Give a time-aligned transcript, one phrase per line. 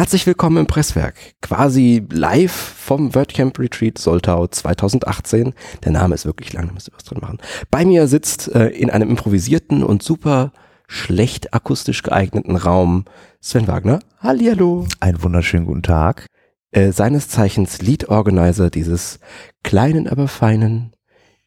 [0.00, 5.52] Herzlich willkommen im Presswerk, quasi live vom WordCamp Retreat Soltau 2018.
[5.84, 7.36] Der Name ist wirklich lang, da müsst ihr was drin machen.
[7.70, 10.52] Bei mir sitzt äh, in einem improvisierten und super
[10.88, 13.04] schlecht akustisch geeigneten Raum
[13.42, 14.00] Sven Wagner.
[14.20, 14.86] Hallihallo.
[15.00, 16.24] Einen wunderschönen guten Tag.
[16.70, 19.20] Äh, seines Zeichens Lead Organizer dieses
[19.64, 20.96] kleinen, aber feinen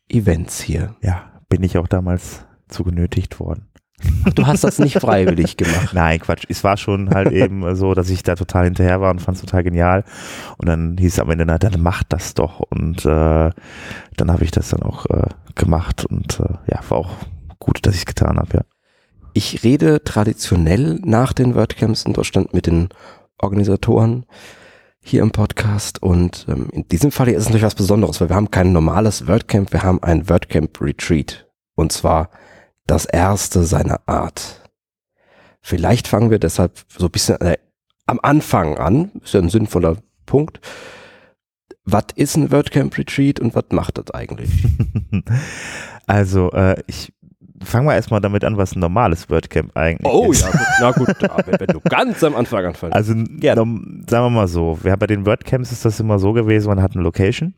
[0.09, 0.95] Events hier.
[1.01, 3.72] Ja, bin ich auch damals zu genötigt worden.
[4.35, 5.89] Du hast das nicht freiwillig gemacht.
[5.93, 6.45] Nein, Quatsch.
[6.49, 9.41] Es war schon halt eben so, dass ich da total hinterher war und fand es
[9.41, 10.03] total genial.
[10.57, 12.59] Und dann hieß es am Ende, na, dann mach das doch.
[12.59, 13.49] Und äh,
[14.17, 17.11] dann habe ich das dann auch äh, gemacht und äh, ja, war auch
[17.59, 18.61] gut, dass ich es getan habe, ja.
[19.35, 22.89] Ich rede traditionell nach den WordCamps in Deutschland mit den
[23.39, 24.25] Organisatoren
[24.99, 28.29] hier im Podcast und ähm, in diesem Fall hier ist es natürlich was Besonderes, weil
[28.29, 32.29] wir haben kein normales WordCamp, wir haben ein WordCamp Retreat und zwar
[32.87, 34.61] das erste seiner Art.
[35.61, 37.57] Vielleicht fangen wir deshalb so ein bisschen äh,
[38.05, 40.59] am Anfang an, ist ja ein sinnvoller Punkt.
[41.85, 44.49] Was ist ein WordCamp Retreat und was macht das eigentlich?
[46.07, 47.13] also, äh, ich
[47.61, 50.45] fange mal erstmal damit an, was ein normales WordCamp eigentlich oh, ist.
[50.45, 51.07] Oh ja, na gut,
[51.45, 52.95] wenn, wenn, du ganz am Anfang anfängst.
[52.95, 53.55] Also, ja.
[53.55, 56.93] sagen wir mal so, wir, bei den WordCamps ist das immer so gewesen, man hat
[56.93, 57.53] eine Location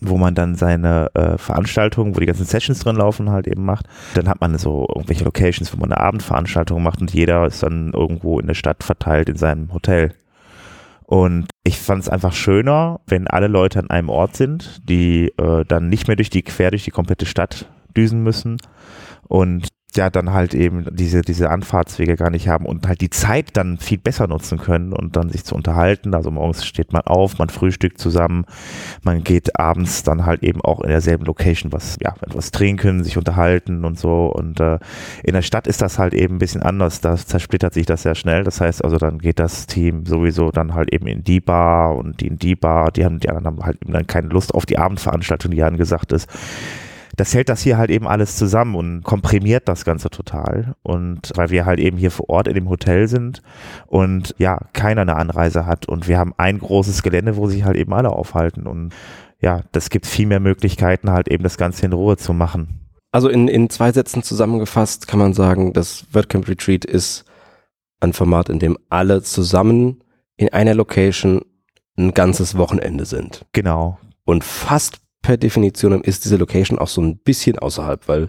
[0.00, 3.86] wo man dann seine äh, Veranstaltungen, wo die ganzen Sessions drin laufen, halt eben macht.
[4.14, 7.92] Dann hat man so irgendwelche Locations, wo man eine Abendveranstaltung macht und jeder ist dann
[7.92, 10.14] irgendwo in der Stadt verteilt in seinem Hotel.
[11.04, 15.64] Und ich fand es einfach schöner, wenn alle Leute an einem Ort sind, die äh,
[15.66, 18.56] dann nicht mehr durch die quer durch die komplette Stadt düsen müssen
[19.28, 23.56] und ja dann halt eben diese, diese Anfahrtswege gar nicht haben und halt die Zeit
[23.56, 26.14] dann viel besser nutzen können und dann sich zu unterhalten.
[26.14, 28.44] Also morgens steht man auf, man frühstückt zusammen,
[29.02, 33.18] man geht abends dann halt eben auch in derselben Location was, ja, etwas trinken, sich
[33.18, 34.26] unterhalten und so.
[34.26, 34.78] Und äh,
[35.22, 37.00] in der Stadt ist das halt eben ein bisschen anders.
[37.00, 38.44] Da zersplittert sich das sehr schnell.
[38.44, 42.20] Das heißt also, dann geht das Team sowieso dann halt eben in die Bar und
[42.20, 44.66] die in die Bar, die haben, die anderen haben halt eben dann keine Lust auf
[44.66, 46.28] die Abendveranstaltung, die angesagt ist
[47.22, 50.74] das hält das hier halt eben alles zusammen und komprimiert das Ganze total.
[50.82, 53.42] Und weil wir halt eben hier vor Ort in dem Hotel sind
[53.86, 57.76] und ja, keiner eine Anreise hat und wir haben ein großes Gelände, wo sich halt
[57.76, 58.92] eben alle aufhalten und
[59.38, 62.90] ja, das gibt viel mehr Möglichkeiten halt eben das Ganze in Ruhe zu machen.
[63.12, 67.24] Also in, in zwei Sätzen zusammengefasst kann man sagen, das WordCamp Retreat ist
[68.00, 70.02] ein Format, in dem alle zusammen
[70.36, 71.42] in einer Location
[71.96, 73.46] ein ganzes Wochenende sind.
[73.52, 74.00] Genau.
[74.24, 78.28] Und fast per Definition ist diese Location auch so ein bisschen außerhalb, weil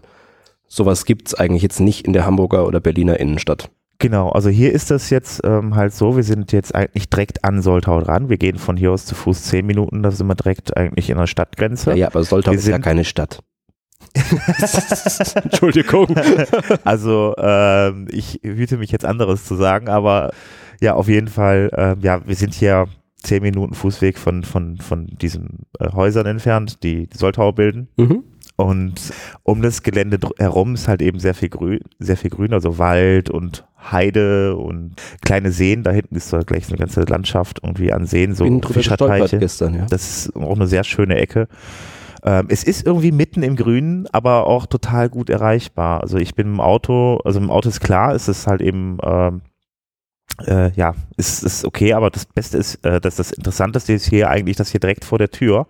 [0.68, 3.70] sowas gibt's eigentlich jetzt nicht in der Hamburger oder Berliner Innenstadt.
[4.00, 7.62] Genau, also hier ist das jetzt ähm, halt so, wir sind jetzt eigentlich direkt an
[7.62, 8.30] Soltau dran.
[8.30, 11.18] Wir gehen von hier aus zu Fuß zehn Minuten, da sind wir direkt eigentlich in
[11.18, 11.92] der Stadtgrenze.
[11.92, 13.40] Ja, ja aber Soltau wir ist ja keine Stadt.
[15.44, 16.08] Entschuldigung.
[16.84, 20.34] also ähm, ich hüte mich jetzt anderes zu sagen, aber
[20.82, 22.88] ja, auf jeden Fall, äh, ja, wir sind hier
[23.24, 27.88] zehn Minuten Fußweg von, von, von diesen äh, Häusern entfernt, die die Soltau bilden.
[27.98, 28.24] Mhm.
[28.56, 32.78] Und um das Gelände herum ist halt eben sehr viel grün, sehr viel grün, also
[32.78, 35.82] Wald und Heide und kleine Seen.
[35.82, 39.40] Da hinten ist da gleich eine ganze Landschaft irgendwie an Seen, so Fischerteiche.
[39.40, 39.86] Gestern, ja.
[39.90, 41.48] Das ist auch eine sehr schöne Ecke.
[42.24, 46.02] Ähm, es ist irgendwie mitten im Grünen, aber auch total gut erreichbar.
[46.02, 49.42] Also ich bin im Auto, also im Auto ist klar, es ist halt eben ähm,
[50.48, 54.30] äh, ja, ist, ist okay, aber das Beste ist, äh, dass das Interessanteste ist hier
[54.30, 55.68] eigentlich, dass hier direkt vor der Tür,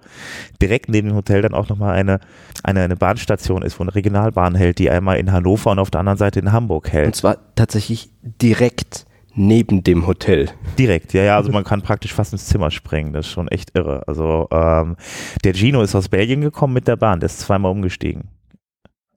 [0.61, 2.19] direkt neben dem Hotel dann auch nochmal eine,
[2.63, 5.99] eine, eine Bahnstation ist, wo eine Regionalbahn hält, die einmal in Hannover und auf der
[5.99, 7.07] anderen Seite in Hamburg hält.
[7.07, 10.49] Und zwar tatsächlich direkt neben dem Hotel.
[10.77, 13.75] Direkt, ja, ja, also man kann praktisch fast ins Zimmer springen, das ist schon echt
[13.75, 14.03] irre.
[14.07, 14.95] Also ähm,
[15.43, 18.29] der Gino ist aus Belgien gekommen mit der Bahn, der ist zweimal umgestiegen.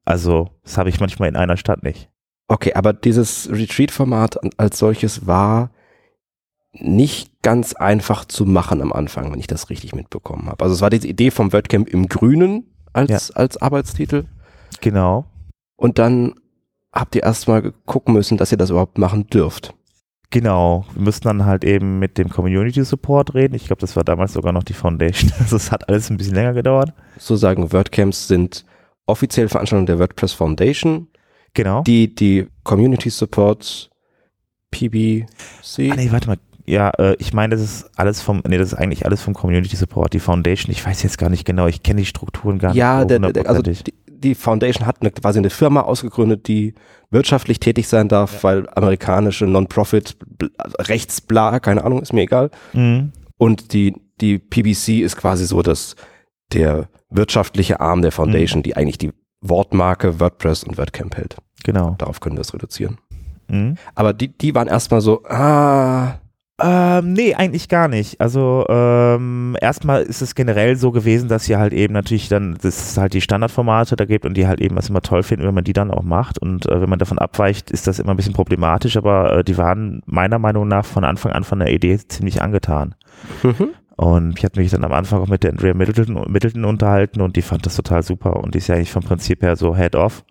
[0.05, 2.09] Also das habe ich manchmal in einer Stadt nicht.
[2.49, 5.71] Okay, aber dieses Retreat-Format als solches war
[6.73, 10.63] nicht ganz einfach zu machen am Anfang, wenn ich das richtig mitbekommen habe.
[10.65, 13.35] Also es war diese Idee vom WordCamp im Grünen als, ja.
[13.35, 14.25] als Arbeitstitel.
[14.81, 15.25] Genau.
[15.77, 16.35] Und dann
[16.93, 19.75] habt ihr erstmal gucken müssen, dass ihr das überhaupt machen dürft.
[20.31, 23.55] Genau, wir müssten dann halt eben mit dem Community Support reden.
[23.55, 25.33] Ich glaube, das war damals sogar noch die Foundation.
[25.39, 26.93] Also es hat alles ein bisschen länger gedauert.
[27.19, 28.65] So sagen WordCamps sind
[29.07, 31.09] offiziell Veranstaltungen der WordPress Foundation
[31.57, 31.83] Genau.
[31.83, 33.91] Die, die Community Support
[34.71, 35.91] PBC.
[35.91, 36.37] Ah, nee, warte mal.
[36.67, 39.75] Ja, äh, ich meine, das ist alles vom, nee, das ist eigentlich alles vom Community
[39.75, 40.71] Support, die Foundation.
[40.71, 43.37] Ich weiß jetzt gar nicht genau, ich kenne die Strukturen gar ja, nicht.
[43.37, 43.75] Ja, also die,
[44.07, 46.75] die, Foundation hat eine, quasi eine Firma ausgegründet, die
[47.11, 48.43] wirtschaftlich tätig sein darf, ja.
[48.43, 50.17] weil amerikanische Non-Profit,
[50.79, 52.51] Rechtsbla, keine Ahnung, ist mir egal.
[52.75, 53.13] Mhm.
[53.39, 55.97] Und die, die PBC ist quasi so, dass
[56.53, 58.65] der wirtschaftliche Arm der Foundation, mhm.
[58.65, 61.37] die eigentlich die Wortmarke WordPress und WordCamp hält.
[61.67, 61.97] Genau.
[61.99, 62.99] Darauf können wir es reduzieren.
[63.49, 63.75] Mhm.
[63.97, 66.15] Aber die, die waren erstmal so, ah,
[66.63, 68.19] Ähm, nee, eigentlich gar nicht.
[68.21, 72.91] Also ähm, erstmal ist es generell so gewesen, dass ihr halt eben natürlich dann, das
[72.91, 75.55] ist halt die Standardformate da gibt und die halt eben was immer toll finden, wenn
[75.55, 76.39] man die dann auch macht.
[76.39, 79.59] Und äh, wenn man davon abweicht, ist das immer ein bisschen problematisch, aber äh, die
[79.59, 82.95] waren meiner Meinung nach von Anfang an von der Idee ziemlich angetan.
[83.43, 83.71] Mhm.
[83.97, 87.37] Und ich hatte mich dann am Anfang auch mit der Andrea Middleton, Middleton unterhalten und
[87.37, 90.25] die fand das total super und die ist ja eigentlich vom Prinzip her so head-off.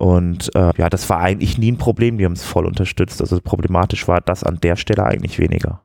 [0.00, 3.20] Und äh, ja, das war eigentlich nie ein Problem, die haben es voll unterstützt.
[3.20, 5.82] Also problematisch war das an der Stelle eigentlich weniger.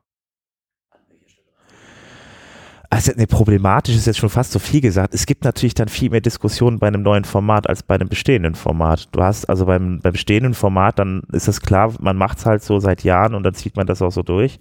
[2.88, 5.12] Also ne, problematisch ist jetzt schon fast so viel gesagt.
[5.12, 8.54] Es gibt natürlich dann viel mehr Diskussionen bei einem neuen Format als bei einem bestehenden
[8.54, 9.06] Format.
[9.12, 12.62] Du hast also beim, beim bestehenden Format, dann ist das klar, man macht es halt
[12.62, 14.58] so seit Jahren und dann zieht man das auch so durch.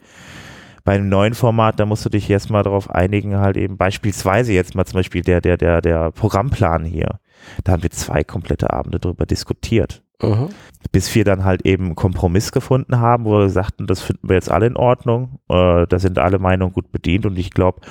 [0.84, 4.76] Bei einem neuen Format, da musst du dich erstmal darauf einigen, halt eben beispielsweise jetzt
[4.76, 7.22] mal zum Beispiel der, der, der, der Programmplan hier.
[7.64, 10.04] Da haben wir zwei komplette Abende drüber diskutiert.
[10.22, 10.50] Mhm.
[10.92, 14.36] Bis wir dann halt eben einen Kompromiss gefunden haben, wo wir sagten, das finden wir
[14.36, 15.40] jetzt alle in Ordnung.
[15.50, 17.82] Äh, da sind alle Meinungen gut bedient und ich glaube,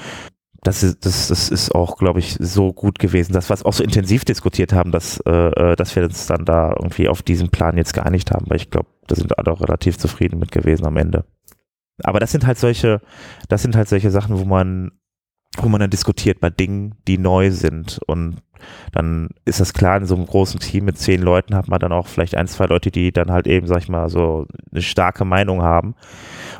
[0.64, 3.74] das ist, das, das ist auch, glaube ich, so gut gewesen, dass wir es auch
[3.74, 7.50] so intensiv diskutiert haben, dass, äh, äh, dass wir uns dann da irgendwie auf diesen
[7.50, 10.86] Plan jetzt geeinigt haben, weil ich glaube, da sind alle auch relativ zufrieden mit gewesen
[10.86, 11.26] am Ende.
[12.02, 13.02] Aber das sind halt solche,
[13.48, 14.92] das sind halt solche Sachen, wo man,
[15.62, 18.36] wo man dann diskutiert bei Dingen, die neu sind und
[18.92, 21.92] dann ist das klar, in so einem großen Team mit zehn Leuten hat man dann
[21.92, 25.24] auch vielleicht ein, zwei Leute, die dann halt eben, sag ich mal, so eine starke
[25.24, 25.94] Meinung haben.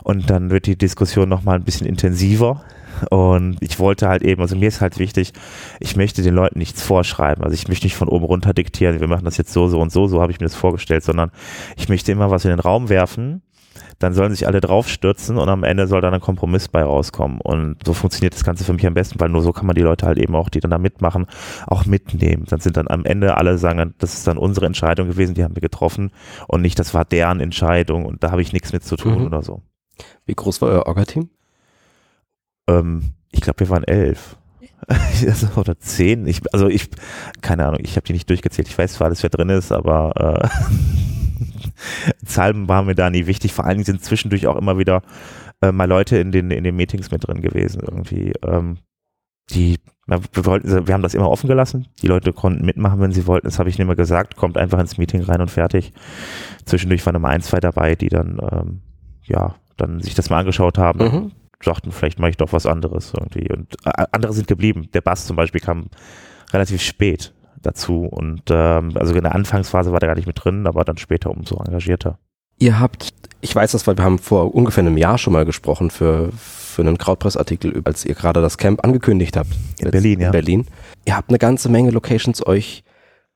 [0.03, 2.63] Und dann wird die Diskussion nochmal ein bisschen intensiver.
[3.11, 5.33] Und ich wollte halt eben, also mir ist halt wichtig,
[5.81, 7.43] ich möchte den Leuten nichts vorschreiben.
[7.43, 9.91] Also ich möchte nicht von oben runter diktieren, wir machen das jetzt so, so und
[9.91, 11.31] so, so habe ich mir das vorgestellt, sondern
[11.77, 13.43] ich möchte immer was in den Raum werfen
[13.99, 17.41] dann sollen sich alle draufstürzen und am Ende soll dann ein Kompromiss bei rauskommen.
[17.41, 19.83] Und so funktioniert das Ganze für mich am besten, weil nur so kann man die
[19.83, 21.27] Leute halt eben auch, die dann da mitmachen,
[21.67, 22.45] auch mitnehmen.
[22.49, 25.57] Dann sind dann am Ende alle sagen, das ist dann unsere Entscheidung gewesen, die haben
[25.57, 26.11] wir getroffen
[26.49, 29.27] und nicht, das war deren Entscheidung und da habe ich nichts mit zu tun mhm.
[29.27, 29.63] oder so.
[30.27, 31.31] Wie groß war euer Orga-Team?
[32.69, 34.37] Ähm, ich glaube, wir waren elf.
[35.57, 36.27] oder zehn.
[36.27, 36.91] Ich, also ich,
[37.41, 38.69] keine Ahnung, ich habe die nicht durchgezählt.
[38.69, 40.49] Ich weiß zwar alles, wer drin ist, aber äh,
[42.25, 43.53] Zahlen waren mir da nie wichtig.
[43.53, 45.03] Vor allen Dingen sind zwischendurch auch immer wieder
[45.61, 48.33] äh, mal Leute in den, in den Meetings mit drin gewesen irgendwie.
[48.47, 48.79] Ähm,
[49.51, 51.87] die, wir, wollten, wir haben das immer offen gelassen.
[52.03, 53.47] Die Leute konnten mitmachen, wenn sie wollten.
[53.47, 54.37] Das habe ich nicht mehr gesagt.
[54.37, 55.93] Kommt einfach ins Meeting rein und fertig.
[56.65, 58.81] Zwischendurch waren immer ein, zwei dabei, die dann, ähm,
[59.25, 61.05] ja, dann sich das mal angeschaut haben.
[61.05, 61.33] Mhm.
[61.63, 63.51] Sagten, vielleicht mache ich doch was anderes irgendwie.
[63.53, 64.89] Und äh, andere sind geblieben.
[64.95, 65.87] Der Bass zum Beispiel kam
[66.53, 67.34] relativ spät
[67.65, 68.05] dazu.
[68.05, 71.31] Und ähm, also in der Anfangsphase war der gar nicht mit drin, aber dann später
[71.31, 72.19] umso engagierter.
[72.59, 75.91] Ihr habt, ich weiß das, weil wir haben vor ungefähr einem Jahr schon mal gesprochen
[75.91, 79.51] für, für einen Krautpressartikel, als ihr gerade das Camp angekündigt habt.
[79.79, 80.27] In Berlin, ja.
[80.27, 80.67] In Berlin.
[81.05, 82.85] Ihr habt eine ganze Menge Locations euch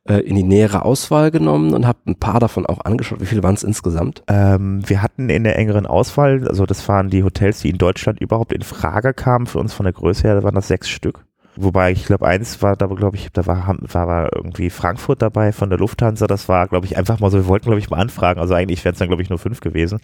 [0.08, 3.20] äh, in die nähere Auswahl genommen und habt ein paar davon auch angeschaut.
[3.20, 4.22] Wie viele waren es insgesamt?
[4.28, 8.20] Ähm, wir hatten in der engeren Auswahl, also das waren die Hotels, die in Deutschland
[8.20, 11.24] überhaupt in Frage kamen für uns von der Größe her, da waren das sechs Stück.
[11.60, 15.50] Wobei ich glaube, eins war da, glaube ich, da war, war, war irgendwie Frankfurt dabei
[15.50, 16.28] von der Lufthansa.
[16.28, 18.40] Das war, glaube ich, einfach mal so, wir wollten, glaube ich, mal anfragen.
[18.40, 19.98] Also eigentlich wären es dann, glaube ich, nur fünf gewesen.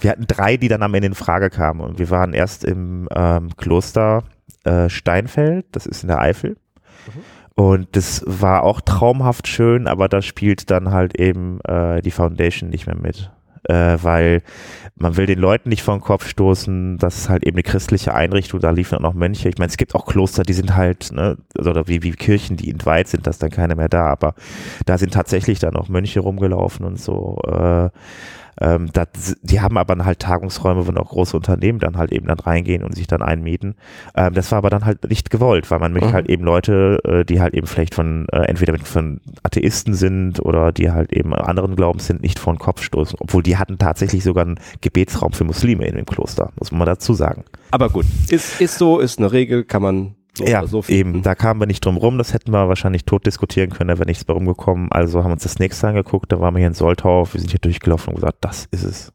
[0.00, 1.80] Wir hatten drei, die dann am Ende in Frage kamen.
[1.80, 4.24] Und wir waren erst im ähm, Kloster
[4.64, 6.56] äh, Steinfeld, das ist in der Eifel.
[7.06, 7.62] Mhm.
[7.62, 12.68] Und das war auch traumhaft schön, aber da spielt dann halt eben äh, die Foundation
[12.68, 13.30] nicht mehr mit
[13.64, 14.42] äh, weil
[14.96, 18.14] man will den Leuten nicht vor den Kopf stoßen, das ist halt eben eine christliche
[18.14, 19.48] Einrichtung, da liefen auch noch Mönche.
[19.48, 22.70] Ich meine, es gibt auch Kloster, die sind halt, ne, oder wie, wie Kirchen, die
[22.70, 24.34] entweiht sind, dass dann keiner mehr da, aber
[24.86, 27.38] da sind tatsächlich dann auch Mönche rumgelaufen und so.
[27.46, 27.90] Äh,
[28.60, 32.38] ähm, das, die haben aber halt Tagungsräume, wo auch große Unternehmen dann halt eben dann
[32.38, 33.74] reingehen und sich dann einmieten.
[34.14, 36.12] Ähm, das war aber dann halt nicht gewollt, weil man möchte mhm.
[36.12, 40.72] halt eben Leute, äh, die halt eben vielleicht von äh, entweder von Atheisten sind oder
[40.72, 43.16] die halt eben anderen Glaubens sind, nicht vor den Kopf stoßen.
[43.20, 47.14] Obwohl die hatten tatsächlich sogar einen Gebetsraum für Muslime in dem Kloster, muss man dazu
[47.14, 47.44] sagen.
[47.70, 51.34] Aber gut, ist, ist so, ist eine Regel, kann man so ja, so eben, da
[51.34, 54.26] kamen wir nicht drum rum, das hätten wir wahrscheinlich tot diskutieren können, da wäre nichts
[54.26, 54.90] mehr rumgekommen.
[54.92, 57.50] Also haben wir uns das nächste angeguckt, da waren wir hier in Soltau, wir sind
[57.50, 59.12] hier durchgelaufen und gesagt, das ist es.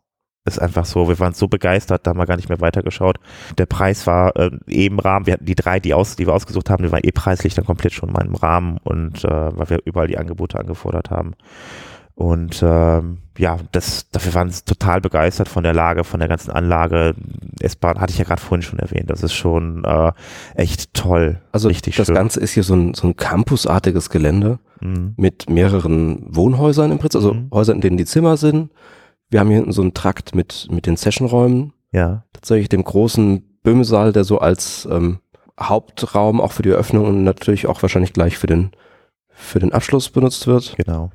[0.48, 3.18] Ist einfach so, wir waren so begeistert, da haben wir gar nicht mehr weitergeschaut.
[3.58, 6.70] Der Preis war äh, eben Rahmen, wir hatten die drei, die, aus, die wir ausgesucht
[6.70, 9.80] haben, die waren eh preislich dann komplett schon mal im Rahmen und äh, weil wir
[9.86, 11.34] überall die Angebote angefordert haben.
[12.16, 16.52] Und ähm, ja, das, dafür waren sie total begeistert von der Lage, von der ganzen
[16.52, 17.14] Anlage.
[17.60, 19.10] S-Bahn hatte ich ja gerade vorhin schon erwähnt.
[19.10, 20.14] Das ist schon äh,
[20.56, 21.42] echt toll.
[21.52, 22.16] Also Richtig das schön.
[22.16, 25.14] Ganze ist hier so ein, so ein campusartiges Gelände mhm.
[25.18, 27.50] mit mehreren Wohnhäusern im Prinzip, also mhm.
[27.52, 28.72] Häusern, in denen die Zimmer sind.
[29.30, 31.74] Wir haben hier hinten so einen Trakt mit, mit den Sessionräumen.
[31.92, 32.24] Ja.
[32.32, 35.20] Tatsächlich dem großen Böhmesaal, der so als ähm,
[35.60, 38.72] Hauptraum auch für die Eröffnung und natürlich auch wahrscheinlich gleich für den,
[39.28, 40.76] für den Abschluss benutzt wird.
[40.78, 41.12] Genau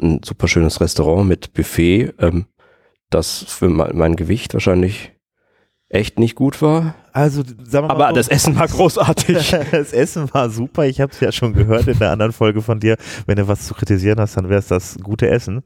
[0.00, 2.46] ein super schönes Restaurant mit Buffet, ähm,
[3.10, 5.12] das für mein, Gewicht wahrscheinlich
[5.88, 6.94] echt nicht gut war.
[7.12, 9.50] Also, sagen wir mal Aber so, das Essen war großartig.
[9.70, 10.84] das Essen war super.
[10.84, 12.96] Ich habe es ja schon gehört in der anderen Folge von dir.
[13.26, 15.62] Wenn du was zu kritisieren hast, dann wäre es das gute Essen.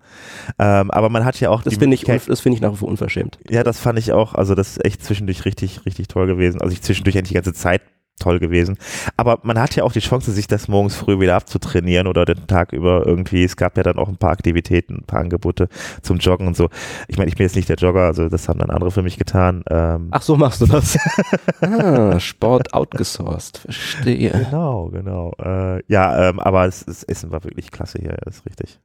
[0.58, 2.88] Ähm, aber man hat ja auch Das finde ich, das finde ich nach wie vor
[2.88, 3.38] unverschämt.
[3.48, 4.34] Ja, das fand ich auch.
[4.34, 6.60] Also das ist echt zwischendurch richtig, richtig toll gewesen.
[6.60, 7.80] Also ich zwischendurch eigentlich die ganze Zeit
[8.20, 8.78] toll gewesen.
[9.16, 12.46] Aber man hat ja auch die Chance, sich das morgens früh wieder abzutrainieren oder den
[12.46, 13.44] Tag über irgendwie.
[13.44, 15.68] Es gab ja dann auch ein paar Aktivitäten, ein paar Angebote
[16.02, 16.68] zum Joggen und so.
[17.08, 19.18] Ich meine, ich bin jetzt nicht der Jogger, also das haben dann andere für mich
[19.18, 19.64] getan.
[19.68, 20.98] Ähm, Ach, so machst du das.
[21.60, 23.58] ah, Sport outgesourced.
[23.58, 24.30] Verstehe.
[24.30, 25.32] Genau, genau.
[25.42, 28.78] Äh, ja, ähm, aber das, das Essen war wirklich klasse hier, ja, das ist richtig.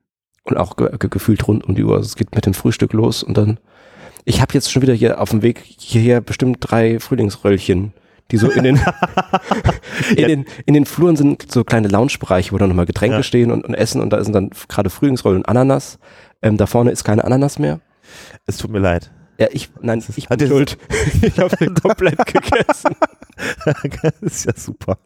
[0.43, 1.95] Und auch ge ge gefühlt rund um die Uhr.
[1.95, 3.59] Also es geht mit dem Frühstück los und dann.
[4.27, 7.93] Ich habe jetzt schon wieder hier auf dem Weg hierher bestimmt drei Frühlingsröllchen,
[8.31, 8.79] die so in den,
[10.15, 13.23] in, den in den Fluren sind so kleine Loungebereiche, wo dann nochmal Getränke Ja.
[13.23, 15.99] stehen und, und Essen und da sind dann gerade Frühlingsrollen und Ananas.
[16.41, 17.79] Ähm, da vorne ist keine Ananas mehr.
[18.45, 19.11] Es tut mir leid.
[19.37, 20.77] Ja, ich, nein, ich bin schuld.
[21.21, 22.95] Ich habe den komplett gegessen.
[24.01, 24.97] das ist ja super.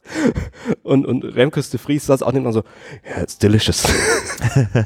[0.83, 2.63] Und, und Remkes de Vries saß auch nicht mal so,
[3.09, 3.87] ja, it's delicious.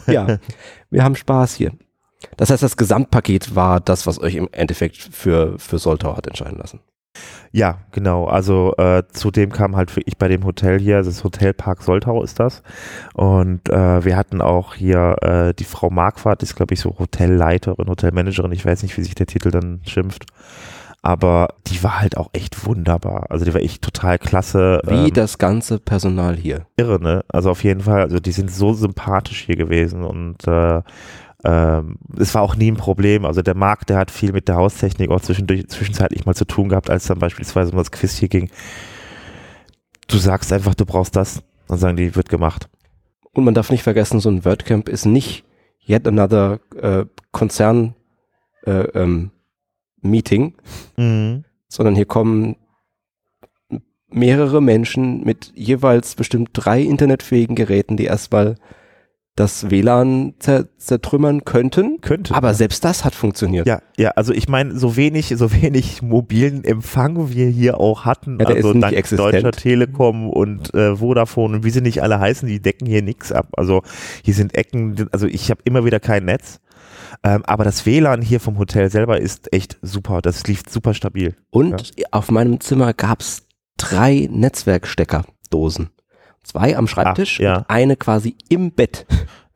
[0.07, 0.37] ja,
[0.89, 1.71] wir haben Spaß hier.
[2.37, 6.57] Das heißt, das Gesamtpaket war das, was euch im Endeffekt für, für Soltau hat entscheiden
[6.57, 6.79] lassen.
[7.51, 8.25] Ja, genau.
[8.25, 12.63] Also äh, zudem kam halt wirklich bei dem Hotel hier, das Hotelpark Soltau ist das.
[13.13, 17.87] Und äh, wir hatten auch hier äh, die Frau Marquardt, ist glaube ich so Hotelleiterin,
[17.87, 20.25] Hotelmanagerin, ich weiß nicht, wie sich der Titel dann schimpft.
[21.05, 23.25] Aber die war halt auch echt wunderbar.
[23.29, 24.79] Also die war echt total klasse.
[24.85, 26.65] Wie ähm, das ganze Personal hier.
[26.77, 27.25] irre, ne?
[27.27, 30.81] Also auf jeden Fall, also die sind so sympathisch hier gewesen und äh,
[31.43, 33.25] ähm, es war auch nie ein Problem.
[33.25, 36.69] Also der Marc, der hat viel mit der Haustechnik auch zwischendurch, zwischenzeitlich mal zu tun
[36.69, 38.49] gehabt, als dann beispielsweise um das Quiz hier ging.
[40.07, 42.69] Du sagst einfach, du brauchst das, dann sagen die, wird gemacht.
[43.33, 45.43] Und man darf nicht vergessen, so ein WordCamp ist nicht
[45.85, 47.95] yet another äh, Konzern
[48.65, 49.31] äh, ähm,
[50.01, 50.55] Meeting,
[50.97, 51.45] Mhm.
[51.67, 52.57] sondern hier kommen
[54.09, 58.55] mehrere Menschen mit jeweils bestimmt drei internetfähigen Geräten, die erstmal
[59.35, 62.01] das WLAN zer zertrümmern könnten.
[62.01, 62.35] Könnte.
[62.35, 63.65] Aber selbst das hat funktioniert.
[63.65, 68.39] ja, ja, also ich meine, so wenig, so wenig mobilen Empfang wir hier auch hatten,
[68.39, 69.33] Ja, also dank existent.
[69.33, 73.31] Deutscher Telekom und äh, Vodafone und wie sie nicht alle heißen, die decken hier nichts
[73.31, 73.47] ab.
[73.57, 73.81] Also
[74.23, 76.59] hier sind Ecken, also ich habe immer wieder kein Netz.
[77.23, 80.21] Ähm, aber das WLAN hier vom Hotel selber ist echt super.
[80.21, 81.35] Das lief super stabil.
[81.49, 83.47] Und auf meinem Zimmer gab's
[83.77, 85.89] drei Netzwerksteckerdosen.
[86.43, 87.57] Zwei am Schreibtisch Ah, ja.
[87.57, 89.05] und eine quasi im Bett.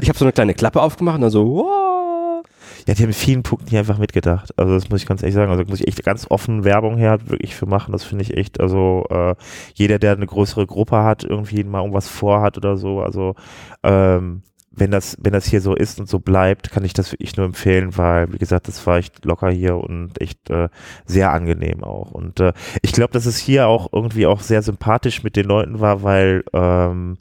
[0.00, 2.44] ich habe so eine kleine Klappe aufgemacht und dann so, wow.
[2.86, 4.52] Ja, die haben in vielen Punkten hier einfach mitgedacht.
[4.58, 5.50] Also das muss ich ganz ehrlich sagen.
[5.50, 7.92] Also da muss ich echt ganz offen Werbung her wirklich für machen.
[7.92, 9.34] Das finde ich echt, also äh,
[9.74, 13.34] jeder, der eine größere Gruppe hat, irgendwie mal irgendwas vorhat oder so, also
[13.82, 14.42] ähm,
[14.76, 17.46] wenn das, wenn das hier so ist und so bleibt, kann ich das wirklich nur
[17.46, 20.68] empfehlen, weil, wie gesagt, das war echt locker hier und echt äh,
[21.06, 22.10] sehr angenehm auch.
[22.10, 22.52] Und äh,
[22.82, 26.44] ich glaube, dass es hier auch irgendwie auch sehr sympathisch mit den Leuten war, weil
[26.52, 27.18] ähm,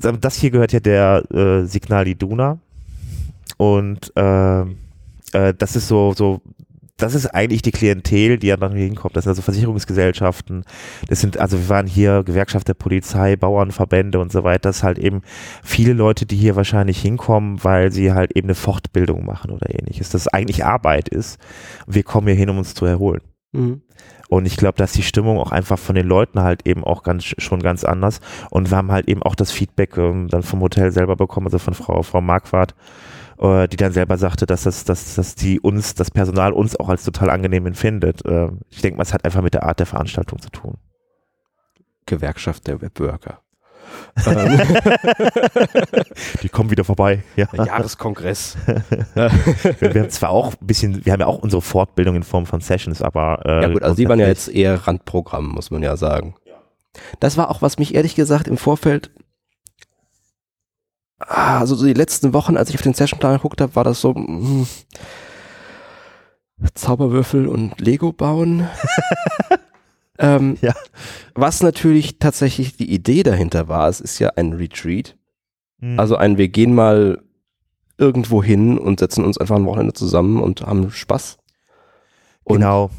[0.00, 2.58] das das hier gehört ja der äh, Signal Iduna.
[3.56, 4.78] Und ähm,
[5.32, 6.40] äh, das ist so, so,
[6.98, 9.16] das ist eigentlich die Klientel, die ja dann hier hinkommt.
[9.16, 10.64] Das sind also Versicherungsgesellschaften.
[11.08, 14.68] Das sind, also wir waren hier Gewerkschaft der Polizei, Bauernverbände und so weiter.
[14.68, 15.22] Das ist halt eben
[15.62, 20.10] viele Leute, die hier wahrscheinlich hinkommen, weil sie halt eben eine Fortbildung machen oder ähnliches.
[20.10, 21.38] Das eigentlich Arbeit ist.
[21.86, 23.22] Wir kommen hier hin, um uns zu erholen.
[23.52, 23.82] Mhm.
[24.28, 27.24] Und ich glaube, dass die Stimmung auch einfach von den Leuten halt eben auch ganz
[27.24, 28.20] schon ganz anders.
[28.50, 31.58] Und wir haben halt eben auch das Feedback ähm, dann vom Hotel selber bekommen, also
[31.58, 32.74] von Frau, Frau Marquardt,
[33.40, 36.88] äh, die dann selber sagte, dass das, dass, dass die uns, das Personal uns auch
[36.88, 38.24] als total angenehm empfindet.
[38.24, 40.78] Äh, ich denke mal, es hat einfach mit der Art der Veranstaltung zu tun.
[42.06, 43.40] Gewerkschaft der Webworker.
[44.26, 44.60] ähm,
[46.42, 47.22] Die kommen wieder vorbei.
[47.36, 47.48] Ja.
[47.52, 48.56] Jahreskongress.
[49.14, 49.30] Wir,
[49.94, 52.60] wir haben zwar auch ein bisschen, wir haben ja auch unsere Fortbildung in Form von
[52.60, 55.96] Sessions, aber äh, Ja gut, also die waren ja jetzt eher Randprogramm, muss man ja
[55.96, 56.34] sagen.
[57.20, 59.10] Das war auch, was mich ehrlich gesagt im Vorfeld,
[61.18, 64.14] also so die letzten Wochen, als ich auf den Sessionplan geguckt habe, war das so
[64.14, 64.66] hm,
[66.74, 68.68] Zauberwürfel und Lego bauen.
[70.18, 70.74] ähm, Ja.
[71.34, 75.16] Was natürlich tatsächlich die Idee dahinter war, es ist ja ein Retreat,
[75.80, 75.98] Hm.
[75.98, 77.22] also ein wir gehen mal
[77.98, 81.38] irgendwo hin und setzen uns einfach ein Wochenende zusammen und haben Spaß.
[82.44, 82.90] Und genau.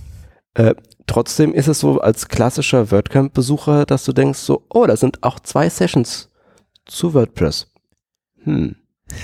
[0.53, 0.75] äh,
[1.07, 5.39] trotzdem ist es so als klassischer WordCamp-Besucher, dass du denkst so, oh, da sind auch
[5.39, 6.29] zwei Sessions
[6.85, 7.68] zu WordPress.
[8.49, 8.75] Hm.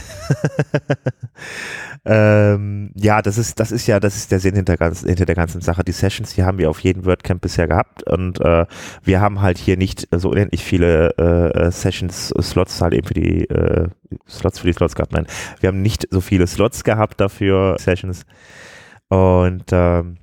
[2.05, 5.35] ähm, ja, das ist, das ist ja, das ist der Sinn hinter, ganz, hinter der
[5.35, 5.83] ganzen Sache.
[5.83, 8.65] Die Sessions, die haben wir auf jedem WordCamp bisher gehabt und äh,
[9.03, 13.13] wir haben halt hier nicht so unendlich viele äh, Sessions, äh, Slots halt eben für
[13.13, 13.89] die äh,
[14.27, 15.13] Slots für die Slots gehabt.
[15.13, 15.27] Nein,
[15.59, 18.25] wir haben nicht so viele Slots gehabt dafür, Sessions.
[19.09, 20.17] Und ähm,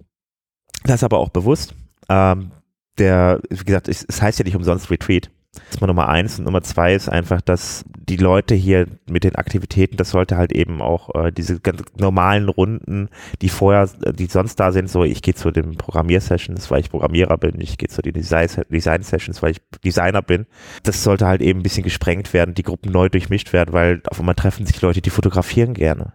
[0.85, 1.75] das aber auch bewusst.
[2.09, 2.51] Ähm,
[2.99, 5.31] der, wie gesagt, es, es heißt ja nicht umsonst Retreat.
[5.55, 6.39] Das ist mal Nummer eins.
[6.39, 10.53] Und Nummer zwei ist einfach, dass die Leute hier mit den Aktivitäten, das sollte halt
[10.53, 13.11] eben auch äh, diese ganz normalen Runden,
[13.43, 17.37] die vorher, die sonst da sind, so ich gehe zu den Programmiersessions, weil ich Programmierer
[17.37, 20.47] bin, ich gehe zu den Design-Sessions, weil ich Designer bin.
[20.85, 24.21] Das sollte halt eben ein bisschen gesprengt werden, die Gruppen neu durchmischt werden, weil auf
[24.21, 26.15] einmal treffen sich Leute, die fotografieren gerne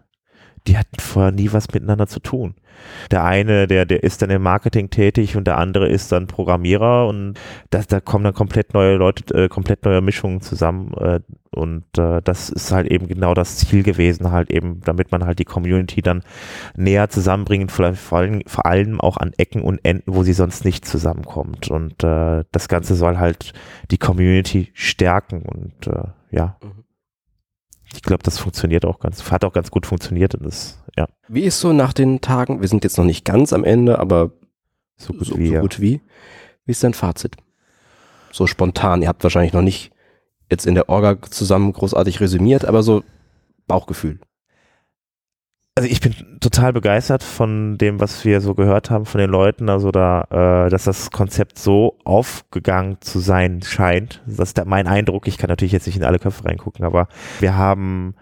[0.68, 2.56] die hatten vorher nie was miteinander zu tun.
[3.10, 7.08] Der eine, der, der ist dann im Marketing tätig und der andere ist dann Programmierer
[7.08, 7.36] und
[7.70, 11.20] das, da kommen dann komplett neue Leute, äh, komplett neue Mischungen zusammen äh,
[11.52, 15.40] und äh, das ist halt eben genau das Ziel gewesen, halt eben, damit man halt
[15.40, 16.22] die Community dann
[16.76, 20.66] näher zusammenbringt, vielleicht vor allem, vor allem auch an Ecken und Enden, wo sie sonst
[20.66, 23.54] nicht zusammenkommt und äh, das Ganze soll halt
[23.90, 26.58] die Community stärken und äh, ja.
[26.62, 26.87] Mhm
[27.94, 31.08] ich glaube, das funktioniert auch ganz, hat auch ganz gut funktioniert und das, ja.
[31.28, 34.32] Wie ist so nach den Tagen, wir sind jetzt noch nicht ganz am Ende, aber
[34.98, 36.02] so gut, so, wie, so gut wie.
[36.66, 37.38] Wie ist dein Fazit?
[38.32, 39.92] So spontan, ihr habt wahrscheinlich noch nicht
[40.50, 43.04] jetzt in der Orga zusammen großartig resümiert, aber so
[43.68, 44.20] Bauchgefühl
[45.78, 49.70] also ich bin total begeistert von dem, was wir so gehört haben von den Leuten,
[49.70, 54.24] also da, äh, dass das Konzept so aufgegangen zu sein scheint.
[54.26, 55.28] Das ist mein Eindruck.
[55.28, 57.08] Ich kann natürlich jetzt nicht in alle Köpfe reingucken, aber
[57.40, 58.16] wir haben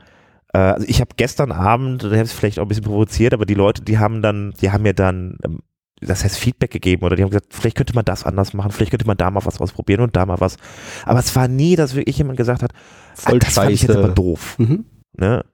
[0.52, 3.46] äh, also ich habe gestern Abend, da habe ich vielleicht auch ein bisschen provoziert, aber
[3.46, 5.60] die Leute, die haben dann, die haben mir dann ähm,
[6.02, 8.92] das heißt Feedback gegeben oder die haben gesagt, vielleicht könnte man das anders machen, vielleicht
[8.92, 10.58] könnte man da mal was ausprobieren und da mal was.
[11.06, 12.74] Aber es war nie, dass wirklich jemand gesagt hat,
[13.14, 14.60] Voll das fand ich jetzt aber doof.
[14.60, 14.84] Mhm.
[15.18, 15.46] Ne?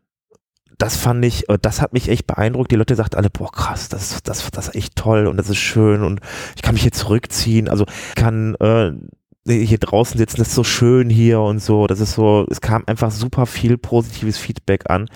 [0.77, 2.71] Das fand ich, äh, das hat mich echt beeindruckt.
[2.71, 5.57] Die Leute sagten alle, boah, krass, das, das, das ist echt toll und das ist
[5.57, 6.21] schön und
[6.55, 7.67] ich kann mich hier zurückziehen.
[7.67, 7.85] Also
[8.15, 8.91] kann äh,
[9.47, 11.87] hier draußen sitzen, das ist so schön hier und so.
[11.87, 15.07] Das ist so, es kam einfach super viel positives Feedback an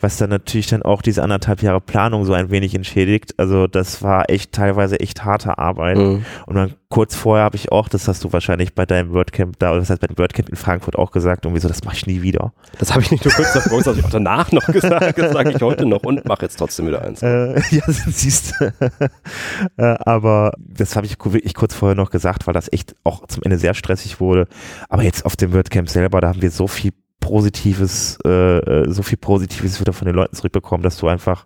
[0.00, 3.34] was dann natürlich dann auch diese anderthalb Jahre Planung so ein wenig entschädigt.
[3.38, 5.98] Also das war echt teilweise echt harte Arbeit.
[5.98, 6.24] Mhm.
[6.46, 9.70] Und dann kurz vorher habe ich auch, das hast du wahrscheinlich bei deinem WordCamp da,
[9.70, 12.06] oder das heißt bei dem WordCamp in Frankfurt auch gesagt, irgendwie so, das mache ich
[12.06, 12.52] nie wieder.
[12.78, 15.18] Das habe ich nicht nur kurz davor gesagt, das habe ich auch danach noch gesagt,
[15.18, 17.22] das sage ich heute noch und mache jetzt trotzdem wieder eins.
[17.22, 18.72] Äh, ja, siehst du.
[19.76, 23.44] äh, aber das habe ich wirklich kurz vorher noch gesagt, weil das echt auch zum
[23.44, 24.48] Ende sehr stressig wurde.
[24.88, 29.02] Aber jetzt auf dem WordCamp selber, da haben wir so viel Positives, äh, äh, so
[29.02, 31.44] viel Positives wieder von den Leuten zurückbekommen, dass du einfach,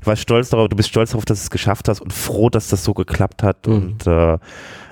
[0.00, 2.48] du warst stolz darauf, du bist stolz darauf, dass du es geschafft hast und froh,
[2.48, 3.74] dass das so geklappt hat mhm.
[3.74, 4.38] und äh,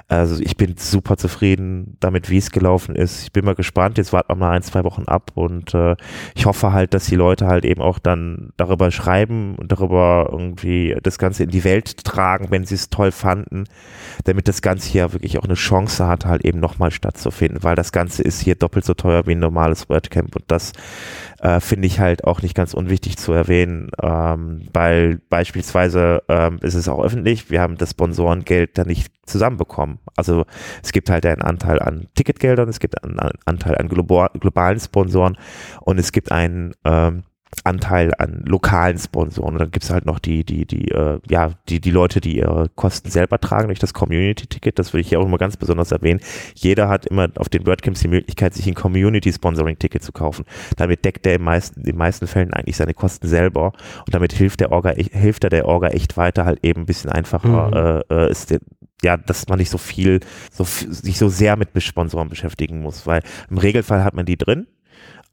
[0.08, 3.22] also ich bin super zufrieden damit, wie es gelaufen ist.
[3.22, 3.96] Ich bin mal gespannt.
[3.96, 5.96] Jetzt warten wir mal ein, zwei Wochen ab und äh,
[6.34, 10.96] ich hoffe halt, dass die Leute halt eben auch dann darüber schreiben und darüber irgendwie
[11.02, 13.64] das Ganze in die Welt tragen, wenn sie es toll fanden,
[14.24, 17.90] damit das Ganze hier wirklich auch eine Chance hat, halt eben nochmal stattzufinden, weil das
[17.90, 20.72] Ganze ist hier doppelt so teuer wie ein normales WordCamp und das
[21.40, 26.74] äh, finde ich halt auch nicht ganz unwichtig zu erwähnen, ähm, weil beispielsweise ähm, ist
[26.74, 29.93] es auch öffentlich, wir haben das Sponsorengeld da nicht zusammenbekommen.
[30.16, 30.44] Also
[30.82, 35.36] es gibt halt einen Anteil an Ticketgeldern, es gibt einen Anteil an globalen Sponsoren
[35.80, 37.24] und es gibt einen ähm,
[37.62, 39.54] Anteil an lokalen Sponsoren.
[39.54, 42.38] Und dann gibt es halt noch die, die, die, äh, ja, die, die Leute, die
[42.38, 44.78] ihre Kosten selber tragen durch das Community-Ticket.
[44.78, 46.20] Das würde ich hier auch immer ganz besonders erwähnen.
[46.54, 50.44] Jeder hat immer auf den WordCamps die Möglichkeit, sich ein Community-Sponsoring-Ticket zu kaufen.
[50.76, 53.72] Damit deckt er in, meisten, in den meisten Fällen eigentlich seine Kosten selber.
[53.98, 57.10] Und damit hilft der Orga, hilft er der Orga echt weiter, halt eben ein bisschen
[57.10, 58.02] einfacher mhm.
[58.10, 58.54] äh, äh ist
[59.04, 63.22] ja, dass man nicht so viel, so, sich so sehr mit Sponsoren beschäftigen muss, weil
[63.50, 64.66] im Regelfall hat man die drin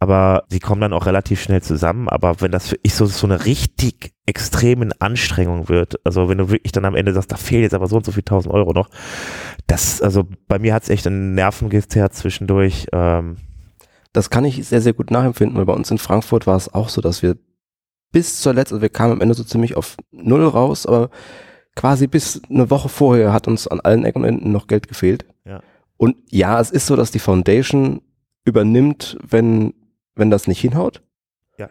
[0.02, 2.10] aber sie kommen dann auch relativ schnell zusammen.
[2.10, 6.50] Aber wenn das für ich so, so eine richtig extremen Anstrengung wird, also wenn du
[6.50, 8.74] wirklich dann am Ende sagst, da fehlt jetzt aber so und so viel tausend Euro
[8.74, 8.90] noch,
[9.68, 12.88] das, also bei mir hat es echt einen Nerven gezerrt zwischendurch.
[12.92, 13.38] Ähm.
[14.12, 16.90] Das kann ich sehr, sehr gut nachempfinden, weil bei uns in Frankfurt war es auch
[16.90, 17.38] so, dass wir
[18.12, 21.12] bis zur letzten, also wir kamen am Ende so ziemlich auf Null raus, aber
[21.76, 25.26] quasi bis eine Woche vorher hat uns an allen Ecken und Enden noch Geld gefehlt.
[25.46, 25.62] Ja.
[25.98, 28.02] Und ja, es ist so, dass die Foundation
[28.46, 29.74] übernimmt, wenn
[30.16, 31.02] wenn das nicht hinhaut.
[31.58, 31.70] Ja.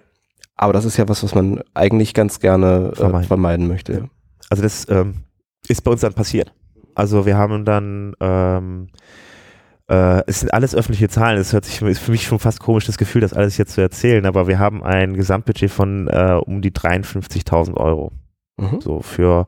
[0.56, 3.26] Aber das ist ja was, was man eigentlich ganz gerne äh, vermeiden.
[3.28, 3.92] vermeiden, möchte.
[3.92, 4.08] Ja.
[4.48, 5.24] Also das ähm,
[5.68, 6.52] ist bei uns dann passiert.
[6.94, 8.88] Also wir haben dann ähm,
[9.90, 11.38] äh, es sind alles öffentliche Zahlen.
[11.38, 13.80] Es hört sich ist für mich schon fast komisch das Gefühl, das alles jetzt zu
[13.80, 14.24] erzählen.
[14.24, 18.12] Aber wir haben ein Gesamtbudget von äh, um die 53.000 Euro.
[18.60, 18.80] Mhm.
[18.80, 19.46] So für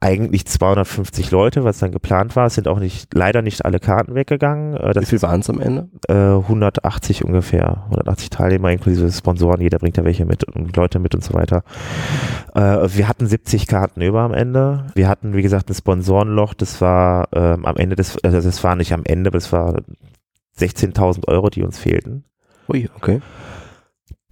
[0.00, 2.46] eigentlich 250 Leute, was dann geplant war.
[2.46, 4.76] Es sind auch nicht, leider nicht alle Karten weggegangen.
[4.76, 5.88] Äh, das Wie viel waren es am Ende?
[6.08, 7.84] Äh, 180 ungefähr.
[7.84, 9.60] 180 Teilnehmer inklusive Sponsoren.
[9.60, 11.62] Jeder bringt da welche mit und Leute mit und so weiter.
[12.54, 14.86] Äh, wir hatten 70 Karten über am Ende.
[14.94, 16.54] Wir hatten, wie gesagt, ein Sponsorenloch.
[16.54, 19.80] Das war ähm, am Ende des, also das war nicht am Ende, aber es war
[20.58, 22.24] 16.000 Euro, die uns fehlten.
[22.68, 23.20] Ui, okay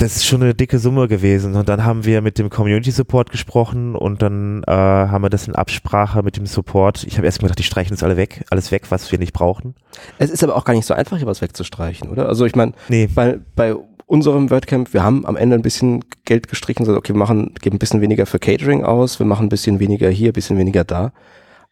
[0.02, 1.54] das ist schon eine dicke Summe gewesen.
[1.54, 5.46] Und dann haben wir mit dem Community Support gesprochen und dann äh, haben wir das
[5.46, 7.04] in Absprache mit dem Support.
[7.04, 9.76] Ich habe erst gedacht, die streichen uns alle weg, alles weg, was wir nicht brauchen.
[10.18, 12.28] Es ist aber auch gar nicht so einfach, hier was wegzustreichen, oder?
[12.28, 13.08] Also ich meine, Nee.
[13.14, 17.18] bei, bei unserem WordCamp, wir haben am Ende ein bisschen Geld gestrichen, so okay, wir
[17.18, 20.34] machen, geben ein bisschen weniger für Catering aus, wir machen ein bisschen weniger hier, ein
[20.34, 21.12] bisschen weniger da.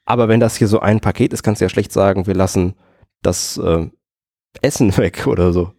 [0.05, 2.75] Aber wenn das hier so ein Paket ist, kannst du ja schlecht sagen, wir lassen
[3.23, 3.89] das äh,
[4.63, 5.73] Essen weg oder so.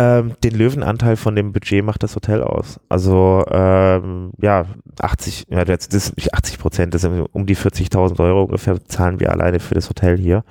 [0.00, 2.78] Ähm, den Löwenanteil von dem Budget macht das Hotel aus.
[2.88, 4.66] Also ähm, ja,
[5.00, 8.84] 80, ja, das das sind nicht 80 Prozent, das sind um die 40.000 Euro ungefähr
[8.84, 10.44] zahlen wir alleine für das Hotel hier,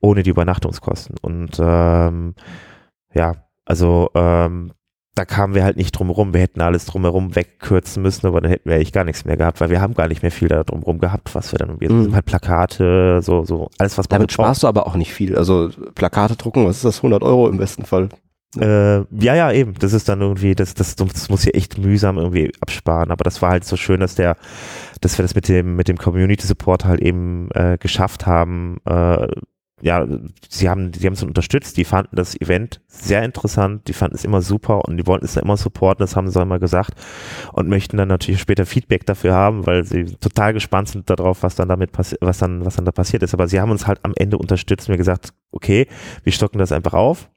[0.00, 1.16] ohne die Übernachtungskosten.
[1.22, 2.34] Und ähm,
[3.12, 4.72] ja, also ähm,
[5.16, 6.34] da kamen wir halt nicht drum rum.
[6.34, 9.60] Wir hätten alles drumherum wegkürzen müssen, aber dann hätten wir eigentlich gar nichts mehr gehabt,
[9.60, 12.02] weil wir haben gar nicht mehr viel da drumherum gehabt, was wir dann, wir Mhm.
[12.04, 14.34] sind halt Plakate, so, so, alles was man Damit braucht.
[14.34, 15.36] sparst du aber auch nicht viel.
[15.36, 18.08] Also Plakate drucken, was ist das, 100 Euro im besten Fall?
[18.56, 19.74] Äh, ja, ja, eben.
[19.74, 23.10] Das ist dann irgendwie, das, das, das muss hier echt mühsam irgendwie absparen.
[23.10, 24.36] Aber das war halt so schön, dass der,
[25.00, 28.78] dass wir das mit dem, mit dem Community Support halt eben äh, geschafft haben.
[28.84, 29.28] Äh,
[29.82, 30.06] ja,
[30.48, 31.76] sie haben, die haben es unterstützt.
[31.76, 33.86] Die fanden das Event sehr interessant.
[33.88, 36.02] Die fanden es immer super und die wollten es dann immer supporten.
[36.02, 36.94] Das haben sie immer gesagt
[37.52, 41.56] und möchten dann natürlich später Feedback dafür haben, weil sie total gespannt sind darauf, was
[41.56, 43.34] dann damit passiert, was dann, was dann da passiert ist.
[43.34, 45.86] Aber sie haben uns halt am Ende unterstützt und mir gesagt, okay,
[46.22, 47.28] wir stocken das einfach auf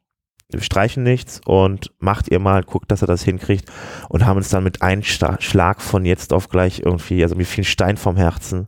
[0.50, 3.70] wir streichen nichts und macht ihr mal, guckt, dass er das hinkriegt
[4.08, 7.64] und haben uns dann mit einem Schlag von jetzt auf gleich irgendwie, also mir fiel
[7.64, 8.68] ein Stein vom Herzen.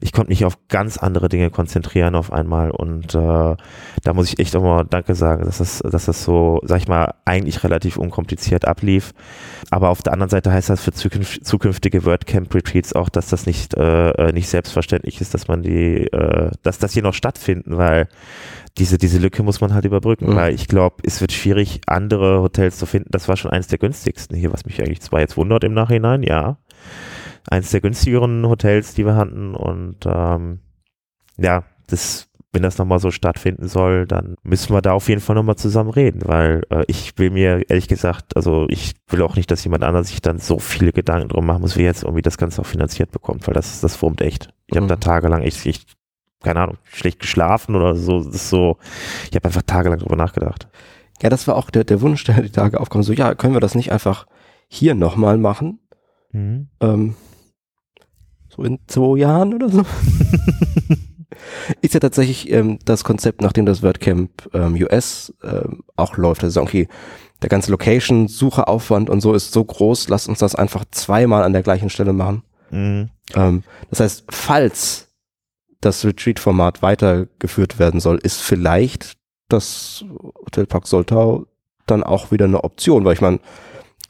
[0.00, 3.56] Ich konnte mich auf ganz andere Dinge konzentrieren auf einmal und äh,
[4.04, 6.86] da muss ich echt auch mal Danke sagen, dass das, dass das so, sag ich
[6.88, 9.12] mal, eigentlich relativ unkompliziert ablief.
[9.70, 13.74] Aber auf der anderen Seite heißt das für zukünf zukünftige WordCamp-Retreats auch, dass das nicht,
[13.74, 18.06] äh, äh, nicht selbstverständlich ist, dass man die, äh, dass das hier noch stattfinden, weil
[18.78, 20.36] diese, diese Lücke muss man halt überbrücken, Mhm.
[20.36, 23.08] weil ich glaube, es wird schwierig, andere Hotels zu finden.
[23.10, 26.22] Das war schon eines der günstigsten hier, was mich eigentlich zwar jetzt wundert im Nachhinein,
[26.22, 26.58] ja.
[27.48, 30.60] Eines der günstigeren Hotels, die wir hatten und ähm,
[31.38, 35.36] ja, das, wenn das nochmal so stattfinden soll, dann müssen wir da auf jeden Fall
[35.36, 39.50] nochmal zusammen reden, weil äh, ich will mir ehrlich gesagt, also ich will auch nicht,
[39.50, 42.38] dass jemand anders sich dann so viele Gedanken drum machen muss, wie jetzt irgendwie das
[42.38, 44.48] Ganze auch finanziert bekommt, weil das, das wurmt echt.
[44.66, 44.90] Ich habe Mhm.
[44.90, 45.92] da tagelang echt, echt,
[46.42, 48.22] keine Ahnung, schlecht geschlafen oder so.
[48.22, 48.78] Das ist so,
[49.30, 50.68] ich habe einfach tagelang drüber nachgedacht.
[51.22, 53.02] Ja, das war auch der, der Wunsch, der die Tage aufkam.
[53.02, 54.26] So, ja, können wir das nicht einfach
[54.68, 55.80] hier nochmal machen?
[56.80, 57.14] Ähm,
[58.48, 59.82] so in zwei Jahren oder so?
[61.80, 66.44] ist ja tatsächlich ähm, das Konzept, nachdem das WordCamp ähm, US ähm, auch läuft.
[66.44, 66.88] Also okay,
[67.42, 71.62] der ganze Location-Sucheaufwand und so ist so groß, lasst uns das einfach zweimal an der
[71.62, 72.42] gleichen Stelle machen.
[72.70, 73.10] Mhm.
[73.34, 75.05] Ähm, das heißt, falls
[75.80, 79.16] das Retreat-Format weitergeführt werden soll, ist vielleicht
[79.48, 80.04] das
[80.46, 81.46] Hotelpark Soltau
[81.86, 83.40] dann auch wieder eine Option, weil ich meine,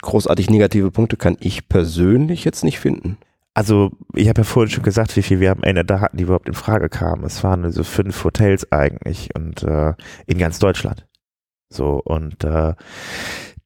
[0.01, 3.17] großartig negative Punkte kann ich persönlich jetzt nicht finden.
[3.53, 6.23] Also, ich habe ja vorhin schon gesagt, wie viel wir am Ende da hatten, die
[6.23, 7.23] überhaupt in Frage kamen.
[7.23, 9.93] Es waren so fünf Hotels eigentlich und äh,
[10.27, 11.07] in ganz Deutschland.
[11.69, 12.75] So, und äh,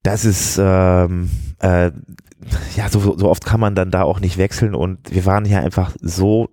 [0.03, 1.91] das ist, ähm, äh,
[2.75, 5.59] ja, so, so oft kann man dann da auch nicht wechseln und wir waren hier
[5.59, 6.49] einfach so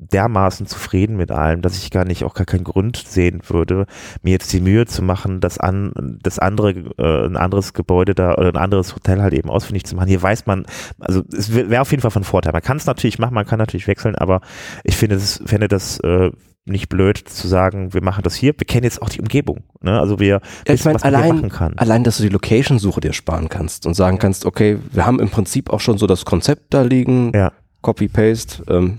[0.00, 3.86] dermaßen zufrieden mit allem, dass ich gar nicht auch gar keinen Grund sehen würde,
[4.22, 8.34] mir jetzt die Mühe zu machen, das an das andere äh, ein anderes Gebäude da
[8.34, 10.08] oder ein anderes Hotel halt eben ausfindig zu machen.
[10.08, 10.64] Hier weiß man,
[10.98, 12.52] also es wäre auf jeden Fall von Vorteil.
[12.52, 14.40] Man kann es natürlich machen, man kann natürlich wechseln, aber
[14.84, 16.30] ich finde es fände das äh,
[16.66, 18.52] nicht blöd zu sagen, wir machen das hier.
[18.56, 19.98] Wir kennen jetzt auch die Umgebung, ne?
[19.98, 21.74] Also wir Ja, ich wissen, meine, allein, machen kann.
[21.78, 25.30] allein, dass du die Location-Suche dir sparen kannst und sagen kannst, okay, wir haben im
[25.30, 27.52] Prinzip auch schon so das Konzept da liegen, Ja.
[27.82, 28.98] Copy-Paste, ähm,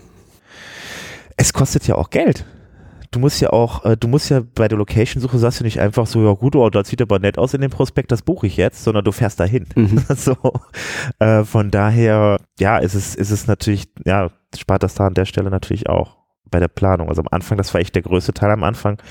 [1.38, 2.46] es kostet ja auch Geld.
[3.12, 6.08] Du musst ja auch, äh, du musst ja bei der Location-Suche sagst du nicht einfach
[6.08, 8.56] so, ja gut, oh, das sieht aber nett aus in dem Prospekt, das buche ich
[8.56, 9.67] jetzt, sondern du fährst dahin.
[9.76, 10.02] mhm.
[10.15, 10.38] so,
[11.20, 15.26] äh, von daher, ja, ist es, ist es natürlich, ja, spart das da an der
[15.26, 17.10] Stelle natürlich auch bei der Planung.
[17.10, 19.02] Also am Anfang, das war echt der größte Teil am Anfang,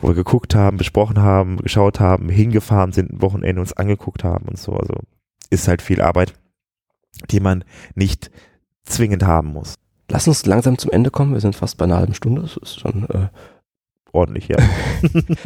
[0.00, 4.48] wo wir geguckt haben, besprochen haben, geschaut haben, hingefahren sind, ein Wochenende uns angeguckt haben
[4.48, 4.72] und so.
[4.74, 4.94] Also
[5.50, 6.34] ist halt viel Arbeit,
[7.30, 8.30] die man nicht
[8.84, 9.74] zwingend haben muss.
[10.10, 11.34] Lass uns langsam zum Ende kommen.
[11.34, 12.42] Wir sind fast bei einer halben Stunde.
[12.42, 13.28] Das ist schon äh,
[14.12, 14.56] Ordentlich, ja.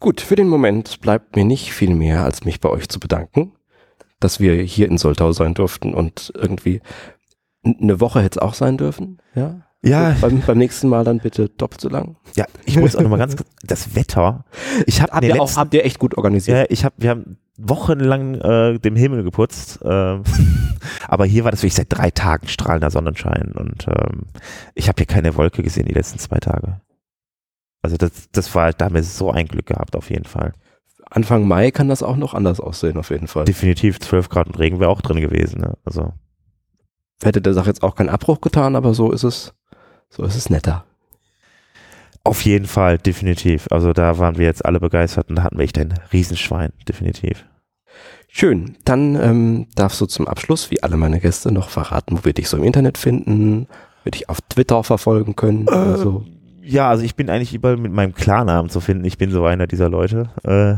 [0.00, 0.20] gut.
[0.20, 3.52] Für den Moment bleibt mir nicht viel mehr, als mich bei euch zu bedanken,
[4.20, 6.80] dass wir hier in Soltau sein durften und irgendwie
[7.64, 9.18] eine Woche hätte es auch sein dürfen.
[9.34, 9.62] Ja.
[9.80, 12.16] Ja, Beim, beim nächsten Mal dann bitte doppelt so lang.
[12.34, 14.44] ja, ich muss auch nochmal ganz kurz, das Wetter.
[14.86, 16.58] Ich habe Habt ihr, auch, letzten, habt ihr echt gut organisiert.
[16.58, 20.22] ja, ich habe, wir haben wochenlang äh, den Himmel geputzt, ähm,
[21.08, 24.26] aber hier war das wirklich seit drei Tagen strahlender Sonnenschein und ähm,
[24.74, 26.80] ich habe hier keine Wolke gesehen die letzten zwei Tage.
[27.82, 30.52] Also das, das war, da haben wir so ein Glück gehabt auf jeden Fall.
[31.10, 33.44] Anfang Mai kann das auch noch anders aussehen, auf jeden Fall.
[33.44, 35.60] Definitiv 12 Grad und Regen wäre auch drin gewesen.
[35.60, 35.74] Ne?
[35.84, 36.12] Also
[37.22, 39.52] Hätte der Sache jetzt auch keinen Abbruch getan, aber so ist es,
[40.08, 40.84] so ist es netter.
[42.24, 43.66] Auf jeden Fall, definitiv.
[43.70, 47.44] Also da waren wir jetzt alle begeistert und da hatten wir echt ein Riesenschwein, definitiv.
[48.28, 48.76] Schön.
[48.84, 52.48] Dann ähm, darfst du zum Abschluss, wie alle meine Gäste, noch verraten, wo wir dich
[52.48, 53.66] so im Internet finden,
[54.04, 56.24] wir dich auf Twitter verfolgen können oder Äh, so.
[56.62, 59.06] Ja, also ich bin eigentlich überall mit meinem Klarnamen zu finden.
[59.06, 60.28] Ich bin so einer dieser Leute.
[60.44, 60.74] Äh,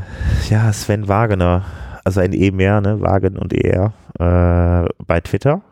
[0.49, 1.65] ja, Sven Wagener.
[2.05, 3.01] Also ein E mehr, ne?
[3.01, 3.93] Wagen und ER.
[4.19, 5.63] Äh, bei Twitter.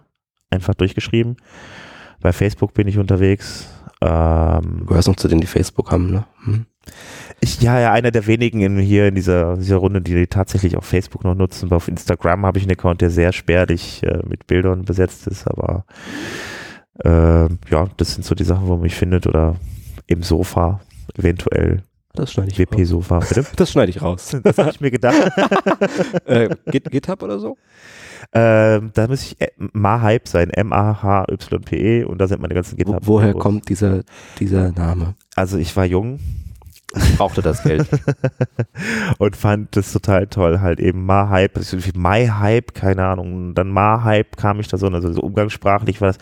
[0.51, 1.37] Einfach durchgeschrieben.
[2.21, 3.69] Bei Facebook bin ich unterwegs.
[4.01, 6.25] Ähm, Du gehörst noch zu denen, die Facebook haben, ne?
[6.45, 6.67] Hm.
[7.41, 10.85] ich, ja, ja, einer der wenigen in, hier in dieser, dieser Runde, die tatsächlich auf
[10.85, 11.73] Facebook noch nutzen.
[11.73, 15.85] Auf Instagram habe ich einen Account, der sehr spärlich äh, mit Bildern besetzt ist, aber
[17.05, 19.57] äh, ja, das sind so die Sachen, wo man mich findet oder
[20.07, 20.81] im Sofa,
[21.17, 21.83] eventuell
[22.15, 22.79] Das schneide ich raus.
[22.79, 23.19] WP-Sofa.
[23.29, 23.47] Bitte?
[23.57, 24.37] Das schneide ich raus.
[24.43, 25.31] Das habe ich mir gedacht.
[26.25, 27.57] äh, Git, GitHub oder so?
[28.33, 33.07] ähm, da muss ich äh, Mahype sein, M-A-H-Y-P-E und da sind meine ganzen Wo, GitHub.
[33.07, 34.03] woher kommt dieser,
[34.39, 35.15] dieser Name?
[35.37, 36.19] Also ich war jung
[37.17, 37.87] Brauchte das Geld.
[39.19, 43.55] und fand das total toll, halt eben Ma-Hype, das ist irgendwie My-Hype, keine Ahnung, und
[43.55, 46.19] dann Ma-Hype kam ich da so, also so umgangssprachlich war das,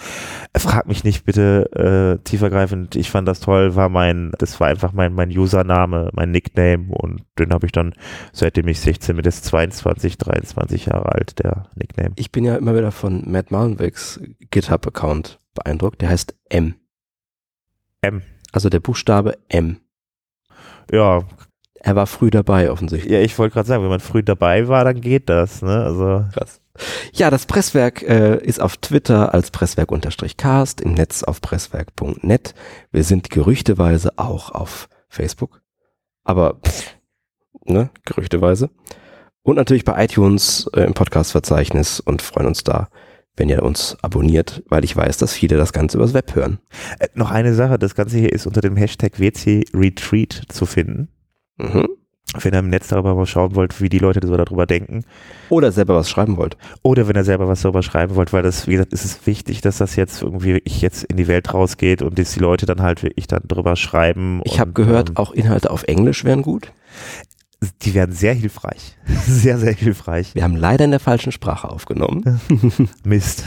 [0.53, 4.67] äh, frag mich nicht bitte äh, tiefergreifend, ich fand das toll, war mein, das war
[4.67, 7.95] einfach mein, mein Username, mein Nickname und den habe ich dann,
[8.33, 12.13] seitdem ich 16 bin, das 22, 23 Jahre alt, der Nickname.
[12.17, 16.01] Ich bin ja immer wieder von Matt Mullenwegs GitHub-Account beeindruckt.
[16.01, 16.75] Der heißt M.
[18.01, 18.23] M.
[18.53, 19.81] Also der Buchstabe M.
[20.91, 21.23] Ja,
[21.81, 23.13] Er war früh dabei, offensichtlich.
[23.13, 26.25] ja, ich wollte gerade sagen, wenn man früh dabei war, dann geht das, ne, also.
[26.33, 26.61] Krass.
[27.15, 32.55] Ja, das Presswerk äh, ist auf Twitter als Presswerk-Cast, im Netz auf presswerk.net.
[32.93, 35.63] Wir sind gerüchteweise auch auf Facebook.
[36.25, 36.97] Aber, pff,
[37.65, 38.69] ne, gerüchteweise.
[39.43, 42.89] Und natürlich bei iTunes äh, im Podcast-Verzeichnis und freuen uns da,
[43.37, 46.59] wenn ihr uns abonniert, weil ich weiß, dass viele das Ganze übers Web hören.
[46.99, 51.09] Äh, noch eine Sache, das Ganze hier ist unter dem Hashtag WC Retreat zu finden.
[51.59, 51.89] Mhm.
[52.39, 55.05] Wenn ihr im Netz darüber mal schauen wollt, wie die Leute so darüber denken.
[55.49, 56.57] Oder selber was schreiben wollt.
[56.83, 59.61] Oder wenn ihr selber was darüber schreiben wollt, weil das, wie gesagt, ist es wichtig,
[59.61, 62.83] dass das jetzt irgendwie wirklich jetzt in die Welt rausgeht und dass die Leute dann
[62.83, 64.41] halt wirklich dann drüber schreiben.
[64.45, 66.73] Ich habe gehört, ähm, auch Inhalte auf Englisch wären gut.
[67.83, 68.97] Die werden sehr hilfreich.
[69.27, 70.35] sehr, sehr hilfreich.
[70.35, 72.41] Wir haben leider in der falschen Sprache aufgenommen.
[73.05, 73.45] Mist.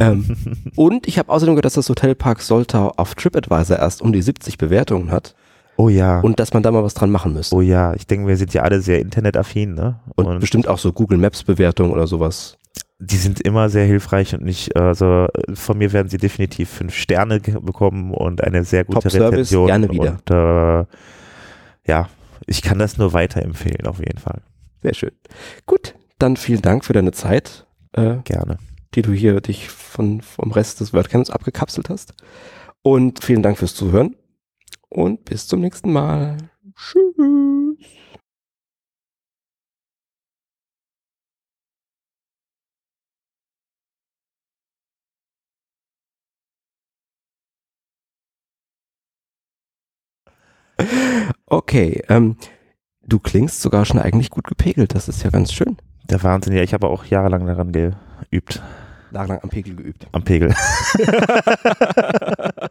[0.00, 0.36] ähm,
[0.76, 4.58] und ich habe außerdem gehört, dass das Hotelpark Soltau auf TripAdvisor erst um die 70
[4.58, 5.34] Bewertungen hat
[5.76, 6.20] Oh ja.
[6.20, 7.56] und dass man da mal was dran machen müsste.
[7.56, 7.94] oh ja.
[7.94, 10.00] Ich denke, wir sind ja alle sehr internetaffin, ne?
[10.16, 12.58] Und, bestimmt auch so Google Maps Bewertungen oder sowas.
[12.98, 17.40] die sind immer sehr hilfreich und nicht, also von mir werden sie definitiv fünf Sterne
[17.40, 19.66] bekommen und eine sehr gute Top-Service, Rezension.
[19.66, 20.18] gerne wieder.
[20.28, 22.08] Und äh, ja,
[22.46, 24.42] ich kann das nur weiterempfehlen, auf jeden Fall.
[24.82, 25.12] Sehr schön.
[25.66, 28.58] Gut, dann vielen Dank für deine Zeit, äh, Gerne.
[28.94, 32.14] die du hier dich von, vom Rest des WordCamps abgekapselt hast.
[32.82, 34.16] Und vielen Dank fürs Zuhören
[34.88, 36.36] und bis zum nächsten Mal.
[36.74, 37.61] Tschüss.
[51.46, 52.36] Okay, ähm,
[53.06, 54.94] du klingst sogar schon eigentlich gut gepegelt.
[54.94, 55.76] Das ist ja ganz schön.
[56.08, 58.62] Der Wahnsinn, ja, ich habe auch jahrelang daran geübt,
[59.12, 60.06] Jahrelang am Pegel geübt.
[60.12, 60.54] am Pegel.